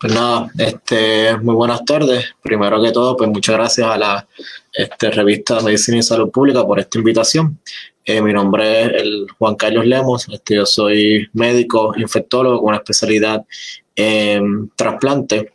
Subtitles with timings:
[0.00, 2.24] Pues nada, este, muy buenas tardes.
[2.40, 4.28] Primero que todo, pues muchas gracias a la
[4.72, 7.58] este, revista Medicina y Salud Pública por esta invitación.
[8.04, 12.76] Eh, mi nombre es el Juan Carlos Lemos, este, yo soy médico infectólogo con una
[12.76, 13.44] especialidad
[13.96, 15.52] en trasplante.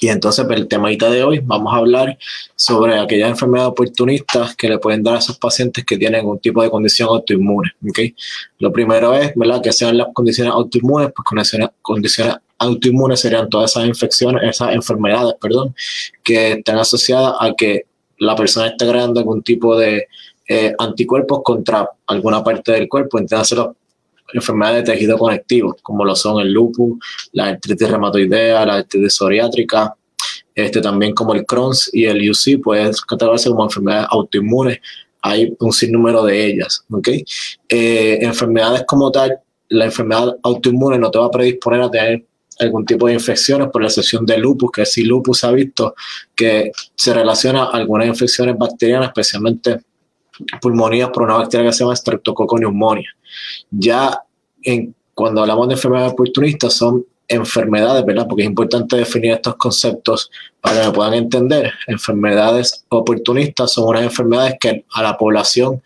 [0.00, 2.18] Y entonces, pues, el temática de hoy vamos a hablar
[2.54, 6.62] sobre aquellas enfermedades oportunistas que le pueden dar a esos pacientes que tienen algún tipo
[6.62, 7.72] de condición autoinmune.
[7.88, 8.14] ¿okay?
[8.58, 13.70] Lo primero es, ¿verdad?, que sean las condiciones autoinmunes, pues condiciones, condiciones autoinmunes serían todas
[13.70, 15.74] esas infecciones, esas enfermedades, perdón,
[16.22, 17.86] que están asociadas a que
[18.18, 20.08] la persona esté creando algún tipo de
[20.48, 23.68] eh, anticuerpos contra alguna parte del cuerpo, entonces las
[24.32, 26.98] enfermedades de tejido conectivo, como lo son el lupus,
[27.32, 29.94] la artritis reumatoidea, la artritis psoriátrica,
[30.54, 34.78] este, también como el Crohn's y el UC, pueden catalogarse como enfermedades autoinmunes.
[35.22, 36.84] Hay un sinnúmero de ellas.
[36.90, 37.24] ¿okay?
[37.68, 42.24] Eh, enfermedades como tal, la enfermedad autoinmune no te va a predisponer a tener
[42.58, 45.94] algún tipo de infecciones, por la excepción de lupus, que si lupus ha visto
[46.34, 49.78] que se relaciona a algunas infecciones bacterianas, especialmente
[50.60, 53.06] pulmonías por una bacteria que se llama Streptococcus pneumoniae.
[53.70, 54.22] Ya
[54.62, 58.26] en, cuando hablamos de enfermedades oportunistas son enfermedades, ¿verdad?
[58.28, 61.72] Porque es importante definir estos conceptos para que puedan entender.
[61.86, 65.82] Enfermedades oportunistas son unas enfermedades que a la población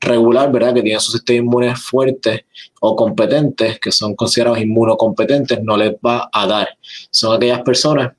[0.00, 0.74] regular, ¿verdad?
[0.74, 2.46] Que tienen su sistema inmune fuerte
[2.80, 6.68] o competentes, que son considerados inmunocompetentes, no les va a dar.
[7.10, 8.12] Son aquellas personas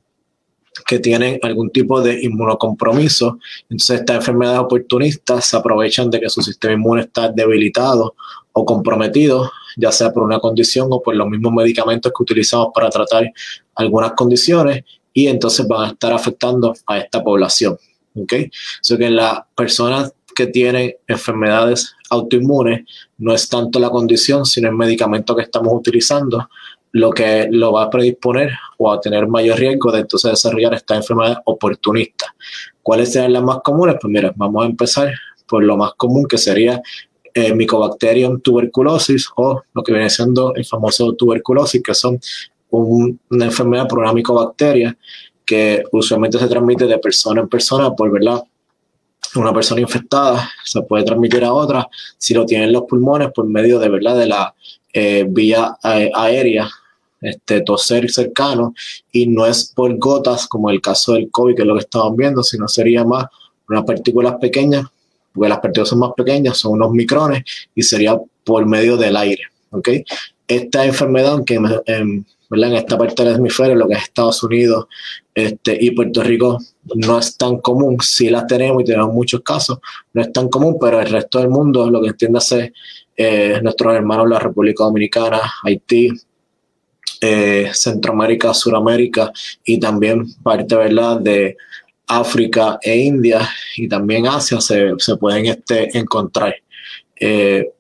[0.86, 3.40] que tienen algún tipo de inmunocompromiso.
[3.70, 8.16] Entonces, estas enfermedades oportunistas se aprovechan de que su sistema inmune está debilitado
[8.52, 12.90] o comprometido, ya sea por una condición o por los mismos medicamentos que utilizamos para
[12.90, 13.32] tratar
[13.76, 14.84] algunas condiciones,
[15.14, 17.78] y entonces van a estar afectando a esta población.
[18.16, 18.34] ¿ok?
[18.82, 22.86] So que las personas que tienen enfermedades autoinmunes
[23.18, 26.50] no es tanto la condición, sino el medicamento que estamos utilizando
[26.96, 30.96] lo que lo va a predisponer o a tener mayor riesgo de entonces desarrollar esta
[30.96, 32.34] enfermedad oportunista.
[32.82, 33.98] ¿Cuáles serían las más comunes?
[34.00, 35.14] Pues mira, vamos a empezar
[35.46, 36.82] por lo más común que sería
[37.34, 42.18] eh, Mycobacterium tuberculosis o lo que viene siendo el famoso tuberculosis, que son
[42.70, 44.98] una enfermedad por una micobacteria
[45.46, 48.42] que usualmente se transmite de persona en persona por verdad
[49.36, 53.80] una persona infectada se puede transmitir a otra si lo tienen los pulmones por medio
[53.80, 54.56] de verdad de la
[54.94, 56.70] eh, vía eh, aérea
[57.26, 58.74] este, toser cercano
[59.12, 62.16] y no es por gotas como el caso del COVID que es lo que estamos
[62.16, 63.26] viendo, sino sería más
[63.68, 64.86] unas partículas pequeñas,
[65.34, 67.44] porque las partículas son más pequeñas, son unos micrones
[67.74, 69.44] y sería por medio del aire.
[69.72, 70.06] ¿okay?
[70.48, 74.86] Esta enfermedad que en, esta parte del hemisferio, lo que es Estados Unidos
[75.34, 76.60] este, y Puerto Rico,
[76.96, 77.98] no es tan común.
[78.02, 79.80] Sí las tenemos y tenemos muchos casos,
[80.14, 82.72] no es tan común, pero el resto del mundo, lo que entiende hacer
[83.18, 86.12] eh, nuestros hermanos, la República Dominicana, Haití,
[87.22, 89.32] eh, Centroamérica, Suramérica
[89.64, 91.20] y también parte ¿verdad?
[91.20, 91.58] de
[92.08, 96.56] África e India y también Asia se, se pueden este, encontrar.
[97.20, 97.72] Eh,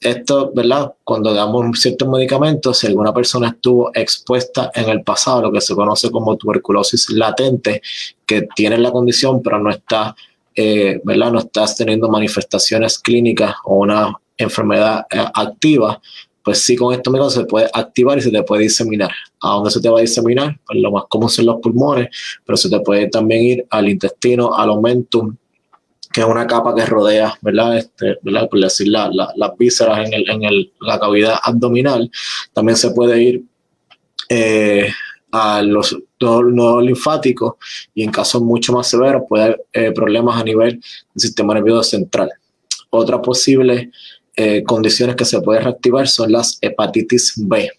[0.00, 0.92] esto, ¿verdad?
[1.04, 5.74] Cuando damos ciertos medicamentos, si alguna persona estuvo expuesta en el pasado, lo que se
[5.74, 7.80] conoce como tuberculosis latente,
[8.26, 10.14] que tiene la condición, pero no está,
[10.54, 11.32] eh, ¿verdad?
[11.32, 16.00] No estás teniendo manifestaciones clínicas o una enfermedad activa,
[16.44, 19.10] pues sí, con estos medicamentos se puede activar y se te puede diseminar.
[19.40, 20.58] ¿A dónde se te va a diseminar?
[20.66, 22.08] Pues lo más común son los pulmones,
[22.44, 25.36] pero se te puede también ir al intestino, al omentum,
[26.12, 27.78] que es una capa que rodea, ¿verdad?
[27.78, 28.48] Este, ¿verdad?
[28.48, 32.10] Por decir las vísceras en, el, en el, la cavidad abdominal.
[32.52, 33.42] También se puede ir
[34.28, 34.88] eh,
[35.32, 37.54] a los nodos linfáticos
[37.94, 40.82] y en casos mucho más severos puede haber eh, problemas a nivel del
[41.16, 42.30] sistema nervioso central.
[42.90, 43.90] Otra posible
[44.36, 47.70] eh, condiciones que se puede reactivar son las hepatitis B.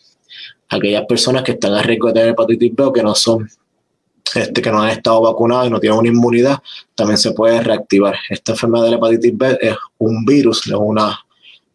[0.70, 3.50] Aquellas personas que están a riesgo de tener hepatitis B o que no son
[4.36, 6.60] este, que no han estado vacunados y no tienen una inmunidad,
[6.96, 8.16] también se puede reactivar.
[8.30, 11.20] Esta enfermedad de la hepatitis B es un virus, es una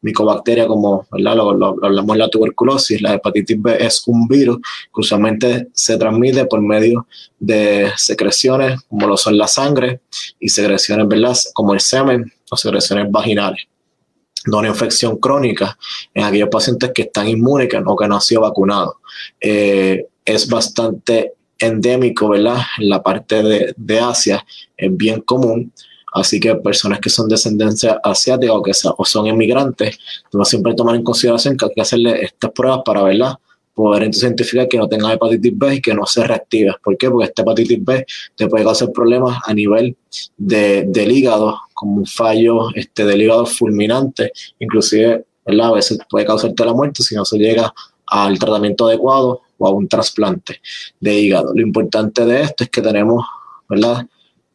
[0.00, 1.38] micobacteria como ¿verdad?
[1.82, 6.60] Hablamos de la tuberculosis, la hepatitis B es un virus que usualmente se transmite por
[6.60, 7.06] medio
[7.38, 10.00] de secreciones como lo son la sangre
[10.38, 11.36] y secreciones ¿verdad?
[11.52, 13.66] como el semen o secreciones vaginales.
[14.44, 15.76] De una infección crónica
[16.14, 18.94] en aquellos pacientes que están inmunes o que no han sido vacunados.
[19.40, 22.58] Eh, es bastante endémico, ¿verdad?
[22.78, 24.44] En la parte de, de, Asia
[24.76, 25.72] es bien común.
[26.14, 29.98] Así que personas que son de descendencia asiática o que o son inmigrantes,
[30.30, 33.34] debemos siempre tomar en consideración que hay que hacerle estas pruebas para, ¿verdad?
[33.78, 36.74] poder entonces identificar que no tenga hepatitis B y que no se reactive.
[36.82, 37.08] ¿Por qué?
[37.08, 39.96] Porque esta hepatitis B te puede causar problemas a nivel
[40.36, 45.68] de, del hígado, como un fallo este, del hígado fulminante, inclusive ¿verdad?
[45.68, 47.72] a veces puede causarte la muerte si no se llega
[48.06, 50.60] al tratamiento adecuado o a un trasplante
[50.98, 51.52] de hígado.
[51.54, 53.24] Lo importante de esto es que tenemos
[53.68, 54.04] ¿verdad?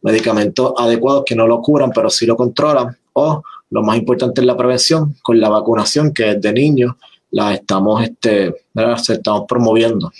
[0.02, 4.46] medicamentos adecuados que no lo curan, pero sí lo controlan, o lo más importante es
[4.46, 6.94] la prevención con la vacunación, que es de niños
[7.30, 8.54] las estamos, este,
[9.08, 10.12] estamos promoviendo.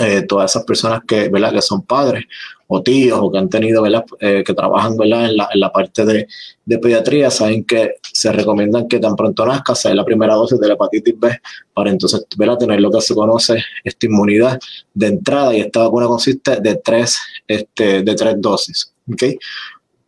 [0.00, 1.52] Eh, todas esas personas que, ¿verdad?
[1.52, 2.24] que son padres
[2.68, 3.84] o tíos o que han tenido.
[4.20, 4.96] Eh, que trabajan.
[5.00, 6.28] En, la, en la parte de,
[6.64, 10.68] de, pediatría, saben que se recomiendan que tan pronto nazca sea la primera dosis de
[10.68, 11.40] la hepatitis B
[11.72, 12.58] para entonces ¿verdad?
[12.58, 14.58] tener lo que se conoce esta inmunidad
[14.94, 18.92] de entrada y esta vacuna consiste de tres, este, de tres dosis.
[19.12, 19.38] ¿okay?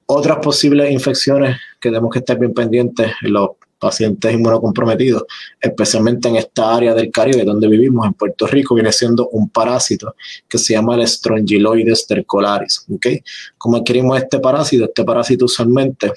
[0.07, 5.25] Otras posibles infecciones que tenemos que estar bien pendientes en los pacientes inmunocomprometidos,
[5.61, 10.15] especialmente en esta área del Caribe donde vivimos, en Puerto Rico, viene siendo un parásito
[10.49, 12.85] que se llama el Strongyloides tercolaris.
[12.94, 13.23] ¿okay?
[13.59, 14.85] ¿Cómo adquirimos este parásito?
[14.85, 16.12] Este parásito usualmente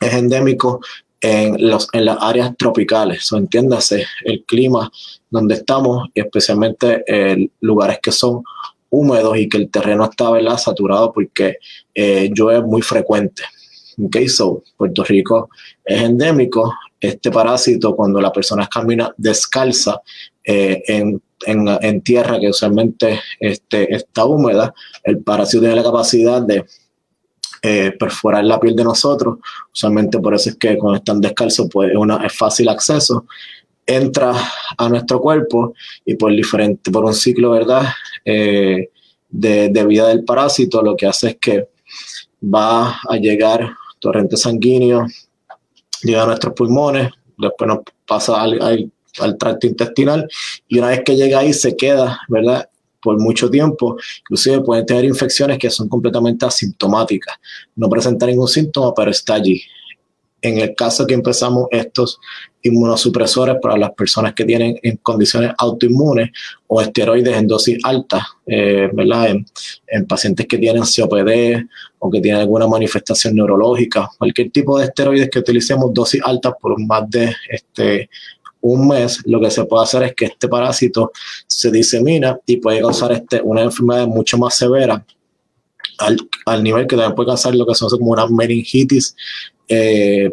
[0.00, 0.80] es endémico
[1.20, 4.92] en, los, en las áreas tropicales, entiéndase, el clima
[5.30, 8.42] donde estamos y especialmente en lugares que son
[8.90, 10.58] húmedos y que el terreno está ¿verdad?
[10.58, 11.56] saturado porque
[11.94, 13.42] eh, llueve muy frecuente.
[14.02, 15.50] Okay, so Puerto Rico
[15.84, 16.74] es endémico.
[17.00, 20.00] Este parásito, cuando la persona camina descalza
[20.42, 26.40] eh, en, en, en, tierra que usualmente este, está húmeda, el parásito tiene la capacidad
[26.42, 26.64] de
[27.62, 29.38] eh, perforar la piel de nosotros.
[29.72, 31.92] Usualmente por eso es que cuando están descalzos pues,
[32.24, 33.26] es, fácil acceso.
[33.86, 34.34] Entra
[34.78, 35.74] a nuestro cuerpo
[36.04, 37.84] y por, diferente, por un ciclo ¿verdad?
[38.24, 38.90] Eh,
[39.28, 41.68] de, de vida del parásito lo que hace es que
[42.42, 43.74] va a llegar
[44.04, 45.06] torrente sanguíneo
[46.02, 50.28] llega a nuestros pulmones, después nos pasa al, al, tracto intestinal
[50.68, 52.68] y una vez que llega ahí se queda, ¿verdad?
[53.00, 57.34] por mucho tiempo, inclusive pueden tener infecciones que son completamente asintomáticas,
[57.76, 59.62] no presenta ningún síntoma, pero está allí
[60.44, 62.20] en el caso que empezamos estos
[62.62, 66.30] inmunosupresores para las personas que tienen en condiciones autoinmunes
[66.66, 69.30] o esteroides en dosis alta, eh, ¿verdad?
[69.30, 71.64] En, pacientes que tienen COPD
[71.98, 76.78] o que tienen alguna manifestación neurológica, cualquier tipo de esteroides que utilicemos dosis altas por
[76.78, 78.10] más de este,
[78.60, 81.10] un mes, lo que se puede hacer es que este parásito
[81.46, 85.04] se disemina y puede causar este, una enfermedad mucho más severa
[85.98, 89.14] al, al, nivel que también puede causar lo que son como una meningitis
[89.68, 90.30] eh,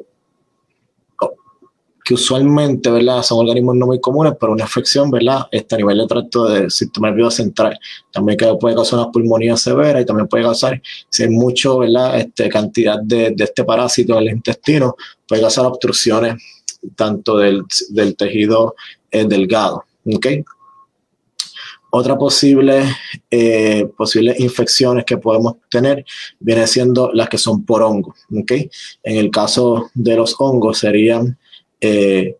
[2.03, 3.21] que usualmente, ¿verdad?
[3.21, 5.47] Son organismos no muy comunes, pero una infección, ¿verdad?
[5.51, 7.77] Este a nivel de tracto del sistema nervioso central.
[8.11, 12.19] También puede causar una pulmonía severa y también puede causar, si hay mucho, ¿verdad?
[12.19, 14.95] Este, cantidad de, este parásito en el intestino,
[15.27, 16.35] puede causar obstrucciones
[16.95, 18.75] tanto del, del tejido
[19.11, 20.27] eh, delgado, ¿ok?
[21.93, 22.83] Otra posible,
[23.29, 26.05] eh, posibles infecciones que podemos tener
[26.39, 28.15] viene siendo las que son por hongo.
[28.33, 28.69] ¿okay?
[29.03, 31.37] En el caso de los hongos serían
[31.81, 32.37] eh,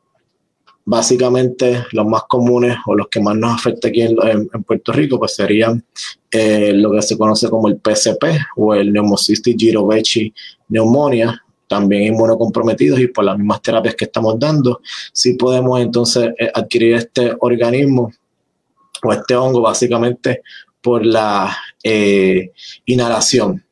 [0.85, 4.15] básicamente los más comunes o los que más nos afecta aquí en,
[4.65, 5.83] Puerto Rico, pues serían
[6.31, 8.23] eh, lo que se conoce como el PCP
[8.55, 10.33] o el Pneumocystis jirovecii
[10.69, 14.79] pneumonia, también inmunocomprometidos y por las mismas terapias que estamos dando,
[15.11, 18.11] sí podemos entonces adquirir este organismo
[19.03, 20.41] o este hongo básicamente
[20.81, 22.51] por la eh,
[22.85, 23.63] inhalación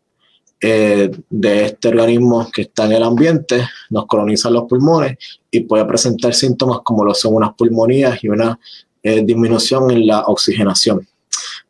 [0.62, 5.18] eh, de este organismo que está en el ambiente, nos coloniza los pulmones
[5.50, 8.60] y puede presentar síntomas como lo son unas pulmonías y una
[9.02, 11.08] eh, disminución en la oxigenación.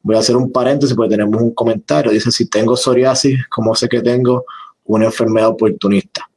[0.01, 2.11] Voy a hacer un paréntesis porque tenemos un comentario.
[2.11, 4.45] Dice, si tengo psoriasis, ¿cómo sé que tengo
[4.85, 6.27] una enfermedad oportunista?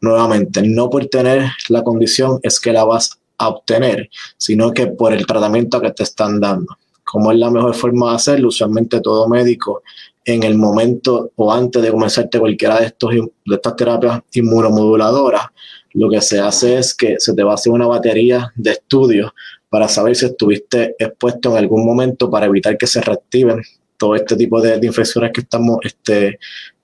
[0.00, 5.26] Nuevamente, no por tener la condición es que la vas obtener, sino que por el
[5.26, 6.76] tratamiento que te están dando.
[7.04, 8.48] ¿Cómo es la mejor forma de hacerlo?
[8.48, 9.82] Usualmente todo médico
[10.24, 15.46] en el momento o antes de comenzarte cualquiera de, estos, de estas terapias inmunomoduladoras,
[15.92, 19.30] lo que se hace es que se te va a hacer una batería de estudios
[19.68, 23.62] para saber si estuviste expuesto en algún momento para evitar que se reactiven
[23.96, 26.38] todo este tipo de, infecciones que estamos este,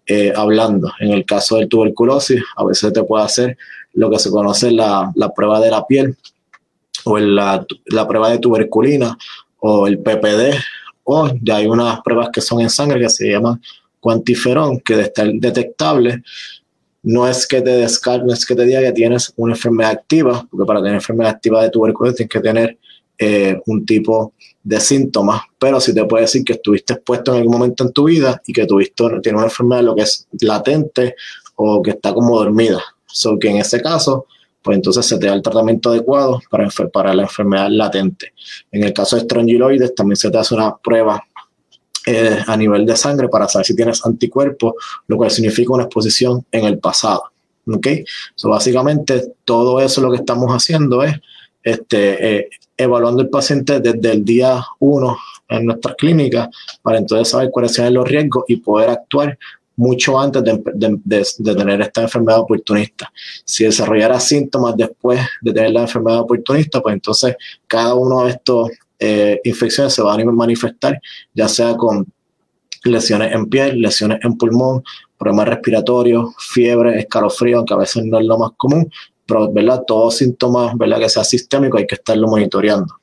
[0.06, 0.92] eh, hablando.
[1.00, 3.58] En el caso del tuberculosis, a veces te puede hacer
[3.94, 6.16] lo que se conoce la, la prueba de la piel,
[7.04, 9.16] o la, la prueba de tuberculina
[9.58, 10.54] o el PPD,
[11.04, 13.60] o ya hay unas pruebas que son en sangre que se llaman
[14.00, 16.22] cuantiferón, que de estar detectable
[17.02, 20.46] no es que te descargue, no es que te diga que tienes una enfermedad activa,
[20.50, 22.78] porque para tener enfermedad activa de tuberculosis tienes que tener
[23.18, 27.52] eh, un tipo de síntomas, pero sí te puede decir que estuviste expuesto en algún
[27.54, 31.16] momento en tu vida y que tuviste tiene una enfermedad lo que es latente
[31.56, 32.80] o que está como dormida.
[33.06, 34.26] So que en ese caso,
[34.62, 38.32] pues entonces se te da el tratamiento adecuado para, para la enfermedad latente.
[38.70, 41.24] En el caso de estrongiloides también se te hace una prueba
[42.06, 44.74] eh, a nivel de sangre para saber si tienes anticuerpos,
[45.06, 47.24] lo cual significa una exposición en el pasado.
[47.66, 47.86] ¿Ok?
[48.34, 51.14] So, básicamente todo eso lo que estamos haciendo es
[51.62, 55.16] este, eh, evaluando el paciente desde el día 1
[55.50, 56.48] en nuestras clínicas
[56.82, 59.38] para entonces saber cuáles son los riesgos y poder actuar
[59.76, 63.12] mucho antes de, tener esta enfermedad oportunista.
[63.44, 67.36] Si desarrollara síntomas después de tener la enfermedad oportunista, pues entonces
[67.66, 71.00] cada uno de estos eh, infecciones se van a manifestar,
[71.34, 72.06] ya sea con
[72.84, 74.82] lesiones en piel, lesiones en pulmón,
[75.18, 78.90] problemas respiratorios, fiebre, escalofrío, aunque a veces no es lo más común,
[79.26, 79.82] pero ¿verdad?
[79.86, 80.98] todos síntomas ¿verdad?
[80.98, 82.94] que sea sistémico hay que estarlo monitoreando.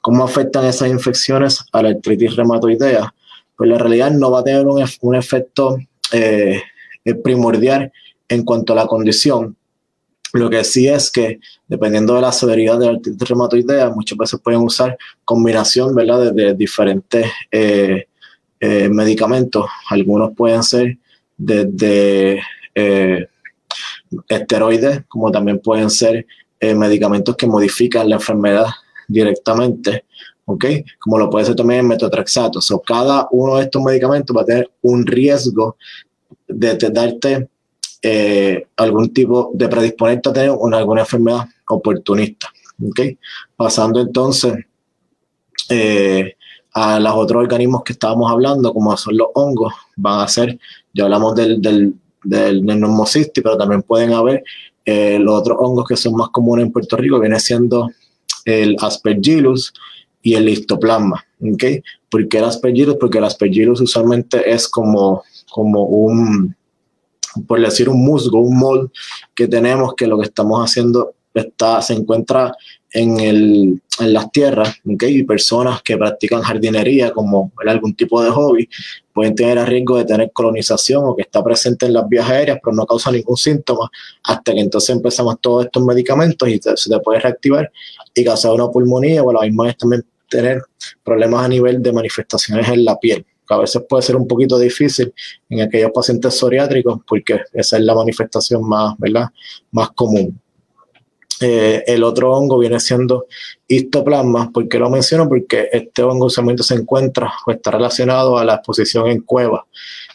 [0.00, 3.12] ¿Cómo afectan esas infecciones a la artritis reumatoidea?
[3.56, 5.78] Pues la realidad no va a tener un, un efecto
[6.12, 6.62] eh,
[7.22, 7.92] primordial
[8.28, 9.56] en cuanto a la condición.
[10.32, 14.40] Lo que sí es que, dependiendo de la severidad de la artritis reumatoidea, muchas veces
[14.40, 16.32] pueden usar combinación ¿verdad?
[16.32, 17.24] de, medicamentos.
[17.50, 18.06] Eh,
[18.60, 19.66] eh, medicamentos.
[19.88, 20.98] Algunos pueden ser
[21.36, 22.42] desde
[24.28, 26.26] esteroides, como también pueden ser
[26.60, 28.66] medicamentos que modifican la enfermedad
[29.08, 30.04] directamente,
[30.46, 30.64] ¿ok?
[30.98, 32.60] Como lo puede ser también el metotrexato.
[32.60, 35.76] So, cada uno de estos medicamentos va a tener un riesgo
[36.48, 37.48] de, darte
[38.02, 42.48] eh, algún tipo de predisponente a tener una, alguna enfermedad oportunista,
[42.82, 43.00] ¿ok?
[43.56, 44.54] Pasando entonces
[45.68, 46.34] eh,
[46.72, 50.58] a los otros organismos que estábamos hablando, como son los hongos, van a ser,
[50.92, 52.64] ya hablamos del, del, del,
[53.34, 54.44] pero también pueden haber
[54.84, 57.90] eh, los otros hongos que son más comunes en Puerto Rico, viene siendo
[58.44, 59.72] el aspergillus
[60.26, 61.24] y el histoplasma.
[61.54, 61.80] ¿okay?
[62.10, 62.96] ¿Por qué el aspergillus?
[62.96, 66.56] Porque el aspergillus usualmente es como, como un,
[67.46, 68.90] por decir, un musgo, un mold
[69.36, 72.56] que tenemos que lo que estamos haciendo está, se encuentra
[72.92, 75.16] en, el, en las tierras, ¿okay?
[75.16, 78.68] y personas que practican jardinería como algún tipo de hobby
[79.12, 82.58] pueden tener a riesgo de tener colonización o que está presente en las vías aéreas,
[82.60, 83.88] pero no causa ningún síntoma,
[84.24, 87.70] hasta que entonces empezamos todos estos medicamentos y se te puede reactivar
[88.12, 90.62] y causar una pulmonía o a la misma vez también tener
[91.04, 94.58] problemas a nivel de manifestaciones en la piel que a veces puede ser un poquito
[94.58, 95.12] difícil
[95.48, 99.28] en aquellos pacientes psoriátricos porque esa es la manifestación más, ¿verdad?
[99.70, 100.38] más común.
[101.40, 103.26] Eh, el otro hongo viene siendo
[103.68, 104.50] histoplasma.
[104.50, 105.28] ¿Por qué lo menciono?
[105.28, 109.62] Porque este hongo usualmente se encuentra o está relacionado a la exposición en cuevas.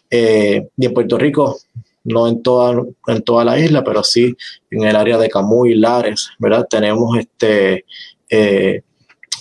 [0.09, 1.59] Eh, y en Puerto Rico,
[2.05, 4.35] no en toda, en toda la isla, pero sí
[4.71, 6.65] en el área de Camuy, Lares, ¿verdad?
[6.67, 7.85] Tenemos este,
[8.27, 8.81] eh,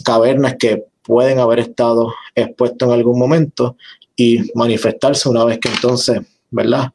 [0.03, 3.77] cavernas que pueden haber estado expuestos en algún momento
[4.17, 6.93] y manifestarse una vez que entonces, ¿verdad?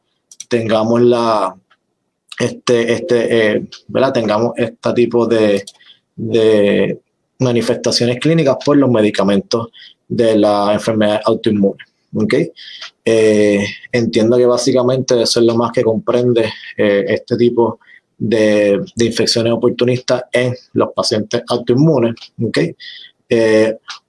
[0.48, 1.56] Tengamos la,
[2.40, 4.14] este, este, eh, ¿verdad?
[4.14, 5.64] tengamos este tipo de,
[6.16, 7.00] de,
[7.40, 9.70] manifestaciones clínicas por los medicamentos
[10.08, 11.84] de la enfermedad autoinmune.
[13.04, 17.80] Eh, entiendo que básicamente eso es lo más que comprende eh, este tipo de,
[18.18, 22.16] de, infecciones oportunistas en los pacientes autoinmunes.
[22.44, 22.76] ¿okay?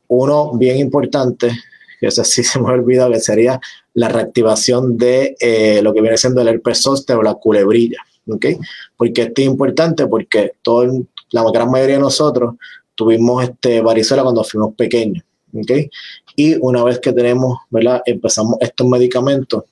[0.09, 1.51] uno bien importante,
[1.99, 3.61] que ese sí se me ha olvidado, que sería
[3.95, 7.99] la reactivación de lo que viene siendo el herpes zóster o la culebrilla.
[8.29, 8.59] ¿okay?
[8.97, 12.55] Porque esto es importante porque todo, la gran mayoría de nosotros
[12.97, 15.23] tuvimos este varicela cuando fuimos pequeños,
[15.55, 15.89] ¿okay?
[16.35, 18.03] Y una vez que tenemos, ¿verdad?
[18.05, 19.65] Empezamos estos medicamentos,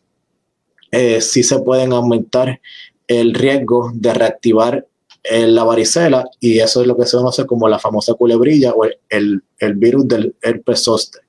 [0.93, 2.61] eh, sí se pueden aumentar
[3.07, 4.87] el riesgo de reactivar
[5.23, 8.85] eh, la varicela y eso es lo que se conoce como la famosa culebrilla o
[8.85, 11.23] el, el virus del herpes zóster.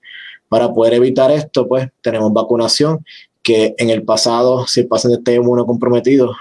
[0.49, 3.03] Para poder evitar esto, pues tenemos vacunación
[3.45, 6.35] que en el pasado, si el paciente está inmunocomprometido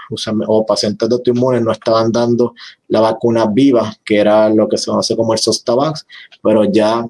[0.47, 2.55] o pacientes de autoinmunes no estaban dando
[2.87, 6.07] la vacuna viva, que era lo que se conoce como el Zostavax,
[6.41, 7.07] pero ya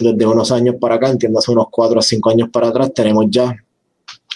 [0.00, 3.26] desde unos años para acá, entiendo hace unos cuatro o cinco años para atrás, tenemos
[3.30, 3.56] ya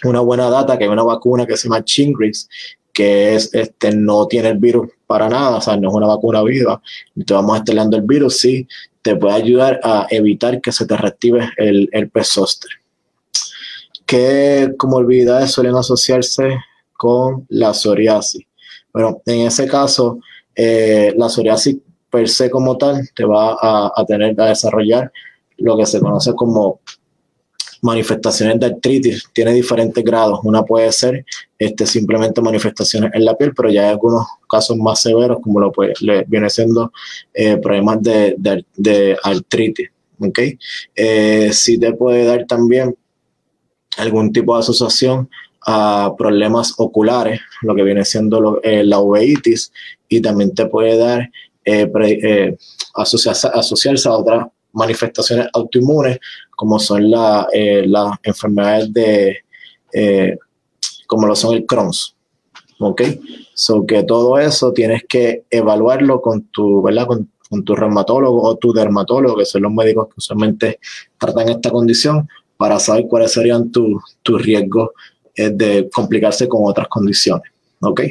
[0.05, 2.49] una buena data que hay una vacuna que se llama Chingrix,
[2.93, 6.43] que es, este, no tiene el virus para nada, o sea, no es una vacuna
[6.43, 6.81] viva,
[7.27, 8.67] te vamos estelando el virus, sí,
[9.03, 12.71] te puede ayudar a evitar que se te reactive el, pesóster
[14.07, 16.59] ¿Qué comorbilidades suelen asociarse
[16.93, 18.45] con la psoriasis?
[18.93, 20.19] Bueno, en ese caso,
[20.55, 21.79] eh, la psoriasis
[22.11, 25.11] per se como tal te va a, tener a desarrollar
[25.57, 26.81] lo que se conoce como
[27.83, 30.41] manifestaciones de artritis tiene diferentes grados.
[30.45, 31.27] Una puede ser
[31.59, 35.73] este, simplemente manifestaciones en la piel, pero ya hay algunos casos más severos, como lo
[35.73, 35.93] puede,
[36.29, 36.93] viene siendo
[37.35, 39.91] eh, problemas de, de, artritis.
[40.21, 40.57] ¿okay?
[40.95, 42.97] Eh, sí te puede dar también
[43.99, 45.29] algún tipo de asociación
[45.67, 49.73] a problemas oculares, lo que viene siendo eh, la uveitis,
[50.09, 51.31] y también te puede dar
[52.95, 56.19] asociarse, asociarse a otras manifestaciones autoinmunes,
[56.63, 57.13] como son
[57.53, 59.39] eh, las enfermedades de,
[59.93, 60.39] eh,
[61.09, 62.15] como lo son el Crohn's.
[62.79, 63.03] ¿Ok?
[63.53, 67.09] So que todo eso tienes que evaluarlo con tu, ¿verdad?
[67.09, 67.29] Con,
[67.65, 70.79] tu reumatólogo o tu dermatólogo, que son los médicos que usualmente
[71.19, 74.91] tratan esta condición, para saber cuáles serían tus riesgos
[75.35, 77.51] eh, de complicarse con otras condiciones.
[77.81, 78.03] ¿Ok?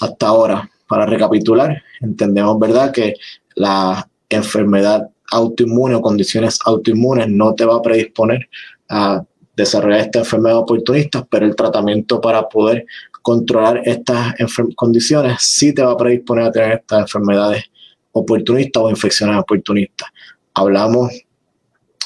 [0.00, 3.14] hasta ahora, para recapitular, entendemos, ¿verdad?, que
[3.54, 8.48] la enfermedad autoinmune o condiciones autoinmunes no te va a predisponer
[8.88, 9.22] a
[9.56, 12.86] desarrollar esta enfermedad oportunista, pero el tratamiento para poder
[13.22, 14.34] controlar estas
[14.76, 17.64] condiciones sí te va a predisponer a tener estas enfermedades
[18.12, 20.08] oportunistas o infecciones oportunistas.
[20.52, 21.10] Hablamos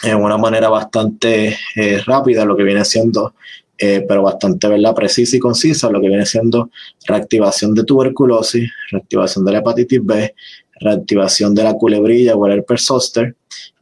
[0.02, 3.34] en una manera bastante eh, rápida lo que viene siendo,
[3.76, 4.94] eh, pero bastante ¿verdad?
[4.94, 6.70] precisa y concisa, lo que viene siendo
[7.06, 10.34] reactivación de tuberculosis, reactivación de la hepatitis B,
[10.80, 12.64] reactivación de la culebrilla o el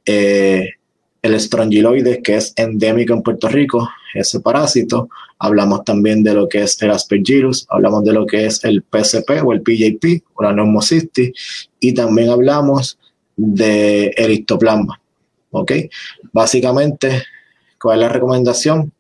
[0.06, 0.70] eh,
[1.22, 5.08] el strongyloides, que es endémico en Puerto Rico, ese parásito.
[5.38, 9.44] Hablamos también de lo que es el aspergillus, hablamos de lo que es el PCP
[9.44, 12.98] o el PJP o la neumocystis y también hablamos
[13.36, 15.00] de eristoplasma.
[15.50, 15.72] ¿Ok?
[16.32, 17.24] Básicamente,
[17.80, 18.92] ¿cuál es la recomendación?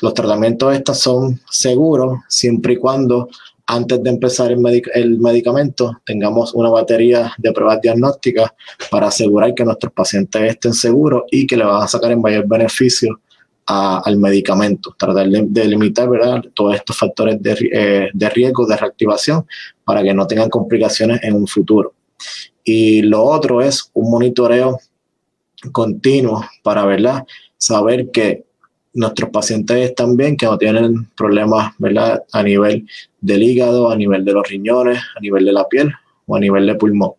[0.00, 3.28] Los tratamientos estos son seguros siempre y cuando
[3.66, 8.50] antes de empezar el, medicamento tengamos una batería de pruebas diagnósticas
[8.90, 12.46] para asegurar que nuestros pacientes estén seguros y que le van a sacar en mayor
[12.46, 13.20] beneficio
[13.66, 16.42] al medicamento, tratar de, limitar ¿verdad?
[16.52, 19.46] todos estos factores de, eh, de, riesgo de reactivación
[19.84, 21.94] para que no tengan complicaciones en un futuro.
[22.62, 24.78] Y lo otro es un monitoreo
[25.72, 27.24] continuo para ¿verdad?
[27.56, 28.44] saber que
[28.94, 31.74] nuestros pacientes bien, que no tienen problemas
[32.32, 32.86] a nivel
[33.20, 35.92] del hígado, a nivel de los riñones, a nivel de la piel
[36.26, 37.12] o a nivel de pulmón.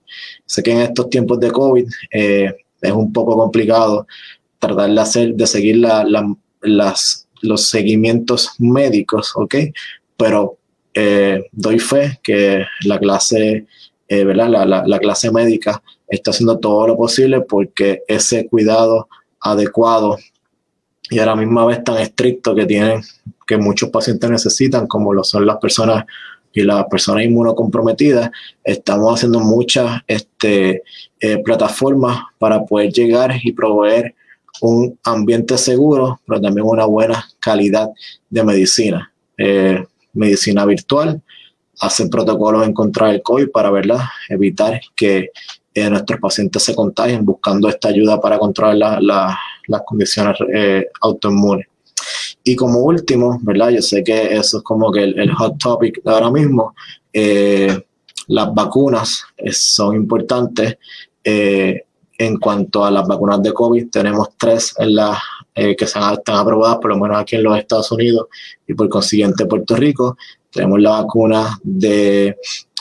[0.46, 4.08] Sé que en estos tiempos de COVID eh, es un poco complicado
[4.60, 5.84] tratar de hacer, de seguir
[6.62, 9.56] los seguimientos médicos, ¿ok?
[10.18, 10.58] Pero
[10.94, 13.68] eh, doy fe que la clase,
[14.08, 14.50] eh, ¿verdad?
[14.88, 19.10] La clase médica está haciendo todo lo posible porque ese cuidado
[19.42, 20.18] adecuado
[21.10, 23.02] y a la misma vez tan estricto que tienen,
[23.46, 26.06] que muchos pacientes necesitan, como lo son las personas
[26.54, 28.32] y las personas inmunocomprometidas,
[28.64, 30.84] estamos haciendo muchas este,
[31.20, 34.16] eh, plataformas para poder llegar y proveer
[34.62, 37.90] un ambiente seguro, pero también una buena calidad
[38.30, 39.12] de medicina.
[39.38, 41.22] Eh, medicina virtual,
[41.82, 44.00] hacer protocolos en contra del COVID para ¿verdad?
[44.30, 45.32] evitar que
[45.74, 49.02] eh, nuestros pacientes se contagien, buscando esta ayuda para controlar
[49.68, 51.68] las condiciones eh, autoinmunes.
[52.44, 53.70] Y como último, ¿verdad?
[53.70, 56.76] Yo sé que eso es como que el, hot topic ahora mismo.
[57.12, 57.86] Eh,
[58.28, 60.78] las vacunas son importantes.
[61.24, 64.74] en cuanto a las vacunas de COVID, tenemos tres
[65.54, 68.28] que se están aprobadas, por lo menos aquí en los Estados Unidos
[68.68, 70.18] y por consiguiente Puerto Rico.
[70.52, 72.38] Tenemos la vacuna de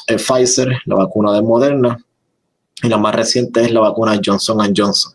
[0.06, 1.98] Pfizer, la vacuna de Moderna
[2.82, 5.14] y la más reciente es la vacuna Johnson Johnson.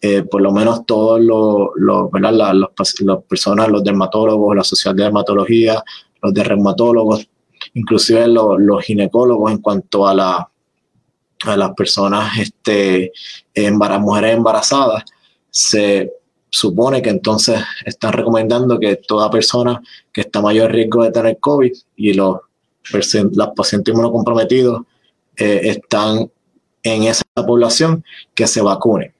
[0.00, 5.82] Eh, por lo menos todos los, los, las personas, los dermatólogos, la sociedad de dermatología,
[6.22, 7.28] los de reumatólogos,
[7.74, 10.50] inclusive los, los ginecólogos en cuanto a, la,
[11.44, 13.12] a las personas, este,
[14.00, 15.04] mujeres embarazadas,
[15.50, 16.12] se
[16.50, 19.82] supone que entonces están recomendando que toda persona
[20.12, 22.38] que está a mayor riesgo de tener COVID y los,
[22.92, 24.82] los pacientes inmunocomprometidos
[25.36, 26.30] eh, están
[26.82, 29.17] en esa población que se vacune.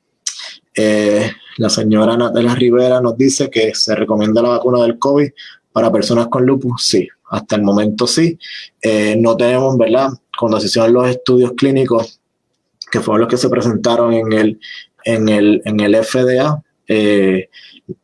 [0.80, 5.28] Eh, la señora Natalia Rivera nos dice que se recomienda la vacuna del COVID
[5.72, 6.84] para personas con lupus.
[6.86, 8.38] Sí, hasta el momento sí.
[8.80, 10.10] Eh, no tenemos, ¿verdad?
[10.38, 12.20] Cuando se hicieron los estudios clínicos,
[12.92, 14.60] que fueron los que se presentaron en el,
[15.04, 17.48] en el, en el FDA, eh,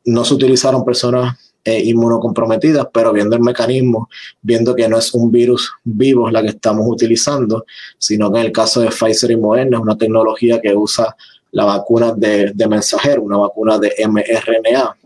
[0.06, 4.10] no se utilizaron personas eh, inmunocomprometidas, pero viendo el mecanismo,
[4.42, 7.64] viendo que no es un virus vivo la que estamos utilizando,
[7.98, 11.16] sino que en el caso de Pfizer y Moderna es una tecnología que usa
[11.54, 14.96] la vacuna de, mensajero, una vacuna de mRNA.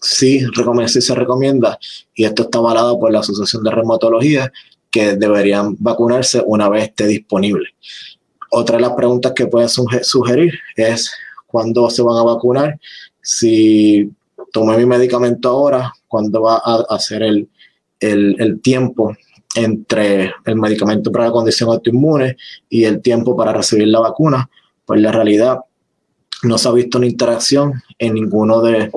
[0.00, 0.40] Sí,
[0.86, 1.78] sí se recomienda,
[2.14, 4.50] y esto está avalado por la Asociación de Reumatología,
[4.90, 7.68] que deberían vacunarse una vez esté disponible.
[8.50, 11.12] Otra de las preguntas que pueden sugerir es
[11.46, 12.80] cuándo se van a vacunar,
[13.20, 14.10] si
[14.52, 17.48] tomé mi medicamento ahora, cuándo va a hacer el,
[18.00, 19.14] el, tiempo
[19.54, 22.36] entre el medicamento para la condición autoinmune
[22.70, 24.48] y el tiempo para recibir la vacuna,
[24.84, 25.60] pues la realidad
[26.42, 28.90] no se ha visto una interacción en ninguno de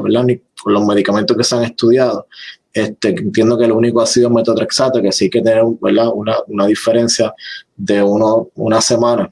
[0.66, 2.28] los medicamentos que se han estudiado.
[2.74, 6.10] Este, entiendo que lo único ha sido metotrexato, que sí que tener Una,
[6.48, 7.34] una, diferencia
[7.76, 9.32] de uno, una semana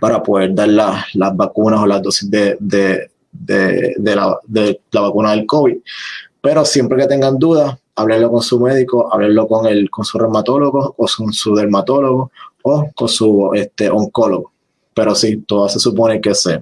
[0.00, 5.32] para poder dar las vacunas o las dosis de, de, de, la, de la vacuna
[5.32, 5.76] del COVID.
[6.40, 10.94] Pero siempre que tengan dudas, háblenlo con su médico, háblenlo con, el, con su reumatólogo
[10.96, 12.30] o con su dermatólogo
[12.62, 14.52] o con su este, oncólogo.
[14.96, 16.58] Pero sí, todo se supone que se,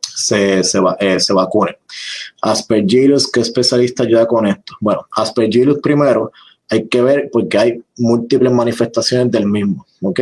[0.00, 1.76] se, se, eh, se vacune.
[2.40, 4.72] Aspergillus, ¿qué especialista ayuda con esto?
[4.80, 6.32] Bueno, Aspergillus primero
[6.70, 10.20] hay que ver porque hay múltiples manifestaciones del mismo, ¿ok?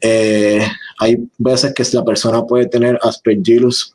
[0.00, 0.66] Eh,
[0.98, 3.94] hay veces que la persona puede tener Aspergillus,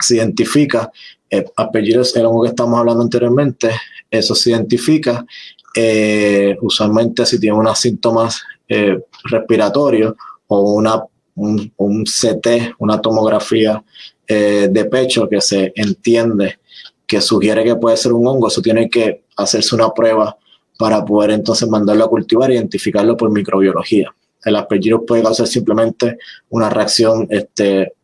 [0.00, 0.90] se identifica,
[1.30, 3.70] eh, Aspergillus era algo que estamos hablando anteriormente,
[4.10, 5.24] eso se identifica
[5.76, 8.42] eh, usualmente si tiene unos síntomas
[9.24, 10.14] respiratorios
[10.48, 11.02] o una,
[11.38, 13.82] un, CT, una tomografía
[14.26, 16.58] eh, de pecho que se entiende
[17.06, 20.36] que sugiere que puede ser un hongo, eso tiene que hacerse una prueba
[20.78, 24.14] para poder entonces mandarlo a cultivar e identificarlo por microbiología.
[24.44, 26.18] El aspergillus puede causar simplemente
[26.50, 27.94] una reacción este,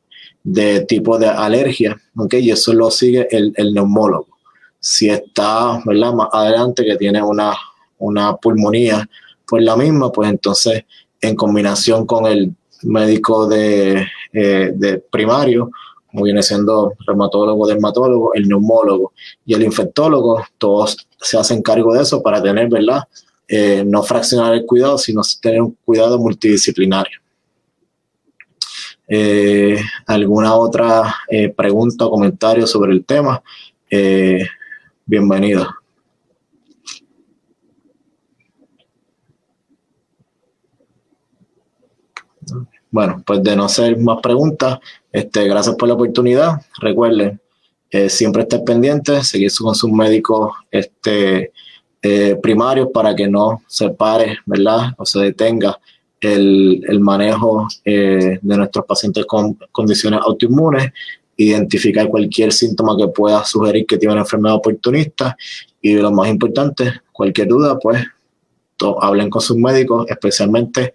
[0.43, 2.45] de tipo de alergia, ¿okay?
[2.45, 4.29] y eso lo sigue el, neumólogo.
[4.81, 6.13] Si está ¿verdad?
[6.15, 7.55] más adelante que tiene una,
[7.99, 9.09] una pulmonía
[9.47, 10.85] por la misma, pues entonces
[11.21, 15.71] en combinación con el médico de, eh, de primario,
[16.15, 19.13] como viene siendo reumatólogo, dermatólogo, el neumólogo
[19.45, 23.03] y el infectólogo, todos se hacen cargo de eso para tener, ¿verdad?
[23.49, 27.19] Eh, no fraccionar el cuidado, sino tener un cuidado multidisciplinario.
[29.07, 33.43] Eh, ¿Alguna otra eh, pregunta o comentario sobre el tema?
[35.07, 35.69] bienvenido.
[42.91, 44.79] Bueno, pues de no ser más preguntas,
[45.13, 46.61] este, gracias por la oportunidad.
[46.81, 47.41] Recuerden,
[47.91, 51.53] eh, siempre estar pendiente, seguir con sus médicos este,
[52.03, 54.93] eh, primarios para que no se pare, ¿verdad?
[54.97, 55.79] O se detenga
[56.21, 60.93] el, manejo eh, de nuestros pacientes con condiciones autoinmunes,
[61.37, 65.37] identificar cualquier síntoma que pueda sugerir que tiene una enfermedad oportunista
[65.81, 68.05] y lo más importante, cualquier duda, pues
[69.01, 70.95] hablen con sus médicos, especialmente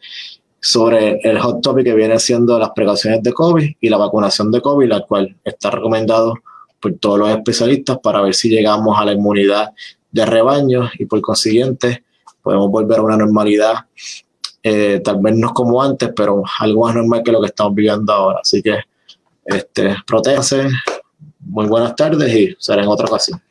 [0.62, 4.62] sobre el hot topic que viene siendo las precauciones de COVID y la vacunación de
[4.62, 6.34] COVID, la cual está recomendado
[6.80, 9.72] por todos los especialistas para ver si llegamos a la inmunidad
[10.12, 12.04] de rebaño y por consiguiente
[12.42, 13.76] podemos volver a una normalidad,
[14.64, 18.12] eh, tal vez no como antes, pero algo más normal que lo que estamos viviendo
[18.12, 18.40] ahora.
[18.42, 18.80] Así que
[19.46, 20.70] este, protéjanse,
[21.40, 23.42] muy buenas tardes y será en otra ocasión.